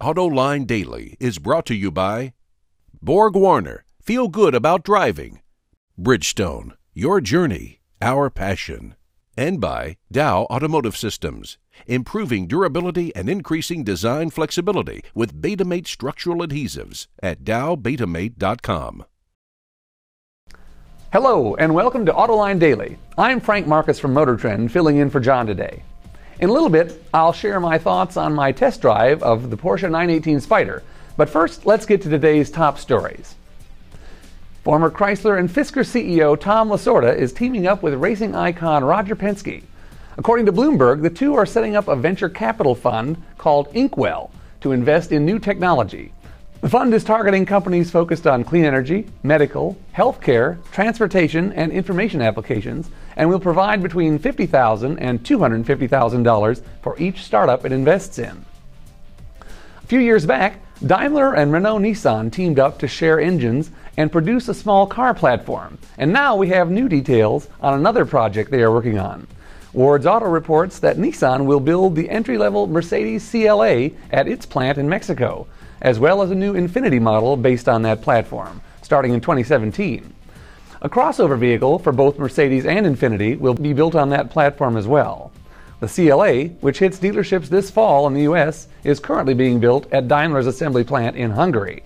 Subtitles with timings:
[0.00, 2.34] AutoLine Daily is brought to you by
[3.00, 5.40] Borg Warner, feel good about driving.
[5.98, 8.94] Bridgestone, your journey, our passion.
[9.38, 11.56] And by Dow Automotive Systems,
[11.86, 19.06] improving durability and increasing design flexibility with Betamate structural adhesives at dowbetamate.com.
[21.10, 22.98] Hello, and welcome to Autoline Daily.
[23.16, 25.82] I'm Frank Markus from Motor Trend, filling in for John today.
[26.38, 29.90] In a little bit, I'll share my thoughts on my test drive of the Porsche
[29.90, 30.82] 918 Spyder.
[31.16, 33.36] But first, let's get to today's top stories.
[34.62, 39.62] Former Chrysler and Fisker CEO Tom Lasorda is teaming up with racing icon Roger Penske.
[40.18, 44.30] According to Bloomberg, the two are setting up a venture capital fund called Inkwell
[44.60, 46.12] to invest in new technology.
[46.66, 52.90] The fund is targeting companies focused on clean energy, medical, healthcare, transportation, and information applications,
[53.14, 58.44] and will provide between $50,000 and $250,000 for each startup it invests in.
[59.40, 64.48] A few years back, Daimler and Renault Nissan teamed up to share engines and produce
[64.48, 68.72] a small car platform, and now we have new details on another project they are
[68.72, 69.28] working on.
[69.72, 74.78] Ward's Auto reports that Nissan will build the entry level Mercedes CLA at its plant
[74.78, 75.46] in Mexico
[75.82, 80.12] as well as a new Infiniti model based on that platform, starting in 2017.
[80.82, 84.86] A crossover vehicle for both Mercedes and Infiniti will be built on that platform as
[84.86, 85.32] well.
[85.80, 90.08] The CLA, which hits dealerships this fall in the US, is currently being built at
[90.08, 91.82] Daimler's assembly plant in Hungary.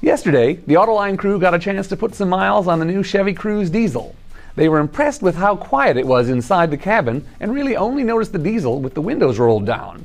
[0.00, 3.34] Yesterday, the Autoline crew got a chance to put some miles on the new Chevy
[3.34, 4.14] Cruze diesel.
[4.56, 8.32] They were impressed with how quiet it was inside the cabin and really only noticed
[8.32, 10.04] the diesel with the windows rolled down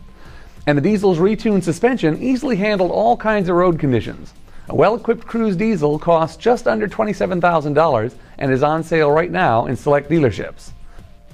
[0.68, 4.34] and the diesel's retuned suspension easily handled all kinds of road conditions.
[4.70, 9.68] A well equipped Cruze diesel costs just under $27,000 and is on sale right now
[9.68, 10.72] in select dealerships.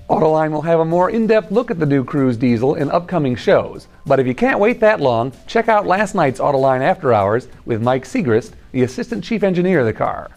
[0.10, 3.34] Autoline will have a more in depth look at the new Cruze diesel in upcoming
[3.34, 7.48] shows, but if you can't wait that long, check out last night's Autoline After Hours
[7.64, 10.30] with Mike Siegrist, the assistant chief engineer of the car.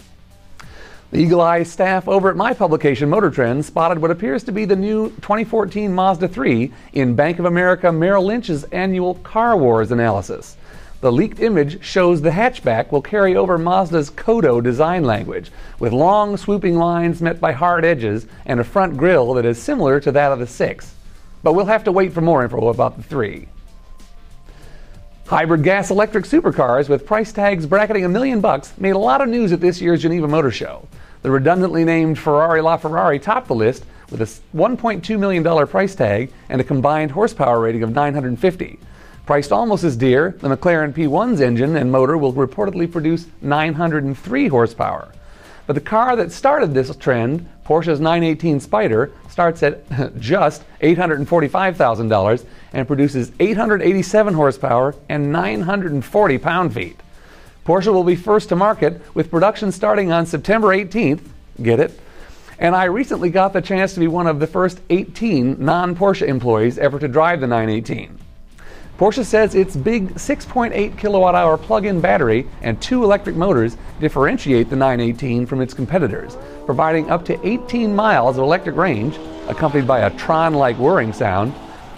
[1.14, 4.64] The Eagle Eye staff over at my publication, Motor Trend, spotted what appears to be
[4.64, 10.56] the new 2014 Mazda 3 in Bank of America Merrill Lynch's annual Car Wars analysis.
[11.02, 16.36] The leaked image shows the hatchback will carry over Mazda's Kodo design language, with long
[16.36, 20.32] swooping lines met by hard edges and a front grille that is similar to that
[20.32, 20.94] of the 6.
[21.44, 23.46] But we'll have to wait for more info about the 3.
[25.26, 29.28] Hybrid gas electric supercars with price tags bracketing a million bucks made a lot of
[29.28, 30.86] news at this year's Geneva Motor Show.
[31.22, 36.60] The redundantly named Ferrari LaFerrari topped the list with a $1.2 million price tag and
[36.60, 38.78] a combined horsepower rating of 950.
[39.24, 45.10] Priced almost as dear, the McLaren P1's engine and motor will reportedly produce 903 horsepower.
[45.66, 49.88] But the car that started this trend, Porsche's 918 Spyder, starts at
[50.18, 57.00] just $845,000 and produces 887 horsepower and 940 pound feet.
[57.64, 61.22] Porsche will be first to market with production starting on September 18th.
[61.62, 61.98] Get it?
[62.58, 66.26] And I recently got the chance to be one of the first 18 non Porsche
[66.28, 68.18] employees ever to drive the 918.
[68.98, 74.70] Porsche says its big 6.8 kilowatt hour plug in battery and two electric motors differentiate
[74.70, 79.18] the 918 from its competitors, providing up to 18 miles of electric range,
[79.48, 81.52] accompanied by a Tron like whirring sound,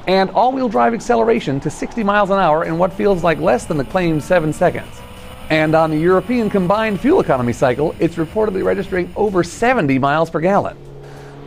[0.06, 3.66] and all wheel drive acceleration to 60 miles an hour in what feels like less
[3.66, 5.02] than the claimed 7 seconds.
[5.50, 10.40] And on the European combined fuel economy cycle, it's reportedly registering over 70 miles per
[10.40, 10.78] gallon.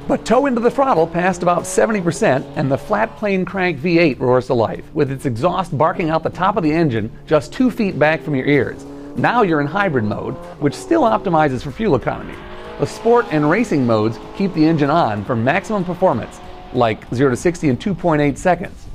[0.10, 4.48] But toe into the throttle past about 70%, and the flat plane crank V8 roars
[4.48, 8.00] to life, with its exhaust barking out the top of the engine just two feet
[8.00, 8.84] back from your ears.
[9.18, 12.34] Now you're in hybrid mode, which still optimizes for fuel economy.
[12.80, 16.40] The sport and racing modes keep the engine on for maximum performance,
[16.74, 18.88] like 0 to 60 in 2.8 seconds.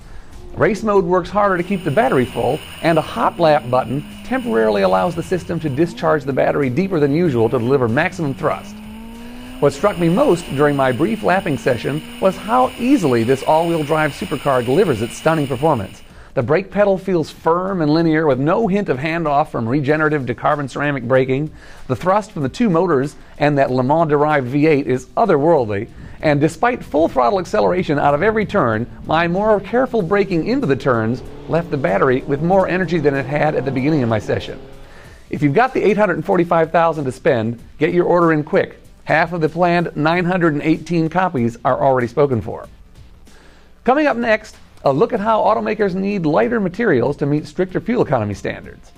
[0.56, 4.82] Race mode works harder to keep the battery full, and a hot lap button temporarily
[4.82, 8.74] allows the system to discharge the battery deeper than usual to deliver maximum thrust.
[9.60, 13.84] What struck me most during my brief lapping session was how easily this all wheel
[13.84, 16.02] drive supercar delivers its stunning performance.
[16.34, 20.34] The brake pedal feels firm and linear with no hint of handoff from regenerative to
[20.34, 21.52] carbon ceramic braking.
[21.86, 25.88] The thrust from the two motors and that Le Mans derived V8 is otherworldly,
[26.20, 30.74] and despite full throttle acceleration out of every turn, my more careful braking into the
[30.74, 34.18] turns left the battery with more energy than it had at the beginning of my
[34.18, 34.60] session.
[35.30, 38.80] If you've got the 845,000 to spend, get your order in quick.
[39.04, 42.68] Half of the planned 918 copies are already spoken for.
[43.84, 48.02] Coming up next, a look at how automakers need lighter materials to meet stricter fuel
[48.02, 48.92] economy standards.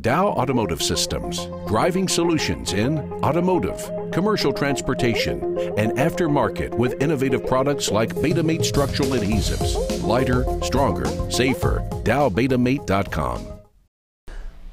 [0.00, 5.38] Dow Automotive Systems, driving solutions in automotive, commercial transportation,
[5.78, 10.02] and aftermarket with innovative products like Betamate structural adhesives.
[10.02, 11.86] Lighter, stronger, safer.
[12.04, 13.46] DowBetamate.com.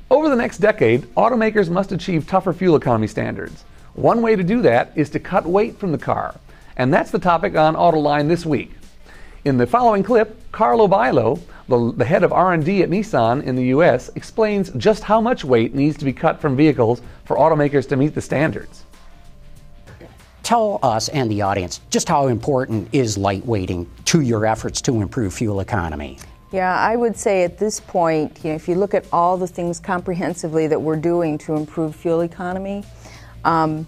[0.09, 3.65] Over the next decade, automakers must achieve tougher fuel economy standards.
[3.99, 6.33] One way to do that is to cut weight from the car,
[6.77, 8.71] and that's the topic on Autoline this week.
[9.43, 13.65] In the following clip, Carla Bailo, the, the head of R&D at Nissan in the
[13.75, 17.97] US, explains just how much weight needs to be cut from vehicles for automakers to
[17.97, 18.85] meet the standards.
[20.43, 25.33] Tell us and the audience just how important is lightweighting to your efforts to improve
[25.33, 26.19] fuel economy.
[26.53, 29.45] Yeah, I would say at this point, you know, if you look at all the
[29.45, 32.85] things comprehensively that we're doing to improve fuel economy,
[33.45, 33.87] um,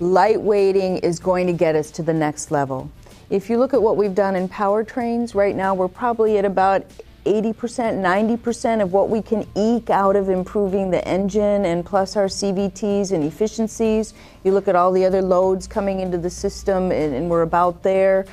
[0.00, 2.90] lightweighting is going to get us to the next level.
[3.30, 6.84] If you look at what we've done in powertrains, right now we're probably at about
[7.24, 12.26] 80%, 90% of what we can eke out of improving the engine and plus our
[12.26, 14.12] CVTs and efficiencies.
[14.44, 17.82] You look at all the other loads coming into the system, and, and we're about
[17.82, 18.26] there.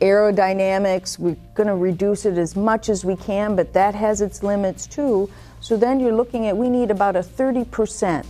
[0.00, 4.42] Aerodynamics, we're going to reduce it as much as we can, but that has its
[4.42, 5.30] limits too.
[5.60, 8.24] So then you're looking at we need about a 30%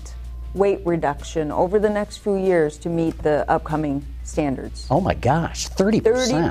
[0.56, 4.86] weight reduction over the next few years to meet the upcoming standards.
[4.90, 6.02] Oh my gosh, 30%.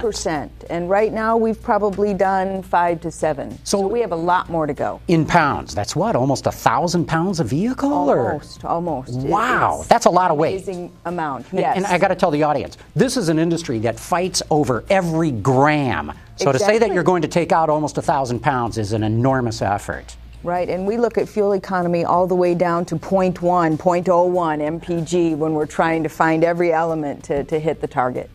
[0.01, 0.49] 30%.
[0.69, 3.51] And right now we've probably done 5 to 7.
[3.63, 5.01] So, so we have a lot more to go.
[5.07, 7.91] In pounds, that's what, almost a 1,000 pounds a vehicle?
[7.91, 8.67] Almost, or?
[8.67, 9.19] almost.
[9.19, 10.63] Wow, that's a lot of weight.
[10.63, 11.75] Amazing amount, yes.
[11.75, 14.85] And, and I got to tell the audience, this is an industry that fights over
[14.89, 16.13] every gram.
[16.37, 16.53] So exactly.
[16.53, 19.61] to say that you're going to take out almost a 1,000 pounds is an enormous
[19.61, 20.15] effort.
[20.45, 25.36] Right, and we look at fuel economy all the way down to 0.1, 0.01 mpg
[25.36, 28.30] when we're trying to find every element to, to hit the target.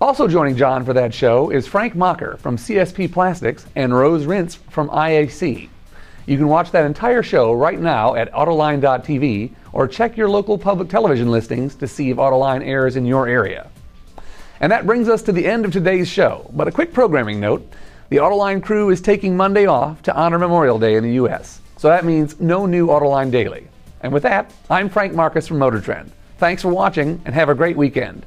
[0.00, 4.56] Also joining John for that show is Frank Macher from CSP Plastics and Rose Rince
[4.56, 5.68] from IAC.
[6.26, 10.88] You can watch that entire show right now at Autoline.tv or check your local public
[10.88, 13.70] television listings to see if Autoline airs in your area.
[14.58, 16.50] And that brings us to the end of today's show.
[16.52, 17.64] But a quick programming note
[18.10, 21.88] the Autoline crew is taking Monday off to honor Memorial Day in the U.S., so
[21.88, 23.68] that means no new Autoline Daily.
[24.00, 26.10] And with that, I'm Frank Markus from Motor Trend.
[26.38, 28.26] Thanks for watching and have a great weekend.